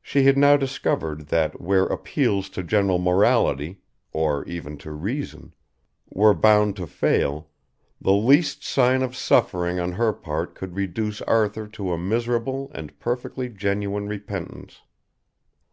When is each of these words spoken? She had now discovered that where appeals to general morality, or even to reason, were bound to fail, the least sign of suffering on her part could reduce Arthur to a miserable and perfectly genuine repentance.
She 0.00 0.22
had 0.22 0.38
now 0.38 0.56
discovered 0.56 1.26
that 1.30 1.60
where 1.60 1.86
appeals 1.86 2.48
to 2.50 2.62
general 2.62 3.00
morality, 3.00 3.80
or 4.12 4.44
even 4.44 4.76
to 4.78 4.92
reason, 4.92 5.52
were 6.08 6.32
bound 6.32 6.76
to 6.76 6.86
fail, 6.86 7.50
the 8.00 8.12
least 8.12 8.62
sign 8.62 9.02
of 9.02 9.16
suffering 9.16 9.80
on 9.80 9.90
her 9.90 10.12
part 10.12 10.54
could 10.54 10.76
reduce 10.76 11.20
Arthur 11.22 11.66
to 11.66 11.90
a 11.92 11.98
miserable 11.98 12.70
and 12.72 12.96
perfectly 13.00 13.48
genuine 13.48 14.06
repentance. 14.06 14.82